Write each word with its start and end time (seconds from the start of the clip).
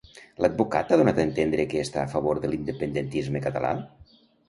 L'advocat 0.45 0.89
ha 0.89 0.97
donat 1.01 1.21
a 1.21 1.27
entendre 1.29 1.67
que 1.75 1.85
està 1.89 2.01
a 2.07 2.09
favor 2.17 2.43
de 2.47 2.53
l'independentisme 2.55 3.47
català? 3.49 3.79